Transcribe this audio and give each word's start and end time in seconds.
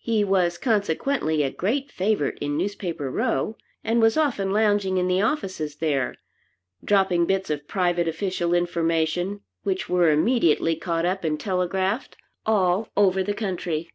He 0.00 0.24
was 0.24 0.58
consequently 0.58 1.44
a 1.44 1.50
great 1.52 1.92
favorite 1.92 2.38
in 2.40 2.56
Newspaper 2.58 3.08
Row, 3.08 3.56
and 3.84 4.02
was 4.02 4.16
often 4.16 4.52
lounging 4.52 4.98
in 4.98 5.06
the 5.06 5.22
offices 5.22 5.76
there, 5.76 6.16
dropping 6.84 7.24
bits 7.24 7.50
of 7.50 7.68
private, 7.68 8.08
official 8.08 8.52
information, 8.52 9.42
which 9.62 9.88
were 9.88 10.10
immediately, 10.10 10.74
caught 10.74 11.04
up 11.06 11.22
and 11.22 11.38
telegraphed 11.38 12.16
all 12.44 12.88
over 12.96 13.22
the 13.22 13.32
country. 13.32 13.88